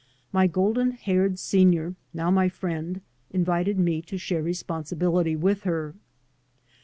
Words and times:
My 0.31 0.47
golden 0.47 0.93
haired 0.93 1.37
senior, 1.37 1.93
now 2.11 2.31
my 2.31 2.49
friend, 2.49 3.01
invited 3.29 3.77
me 3.77 4.01
to 4.01 4.17
share 4.17 4.41
responsibility 4.41 5.35
with 5.35 5.61
her. 5.61 5.93